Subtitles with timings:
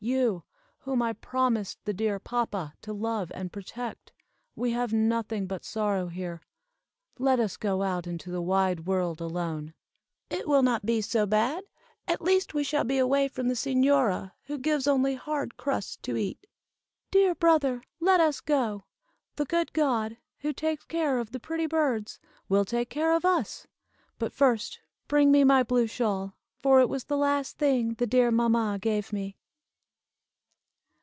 [0.03, 0.43] You,
[0.79, 4.11] whom I promised the dear papa to love and protect.
[4.55, 6.41] We have nothing but sorrow here.
[7.19, 9.75] Let us go out into the wide world alone.
[10.31, 11.65] It will not be so bad
[12.07, 16.17] at least we shall be away from the señora, who gives only hard crusts to
[16.17, 16.47] eat."
[17.11, 18.85] "Dear brother, let us go!
[19.35, 23.67] The good God, who takes care of the pretty birds, will take care of us.
[24.17, 28.31] But first bring me my blue shawl, for it was the last thing the dear
[28.31, 29.37] mamma gave me."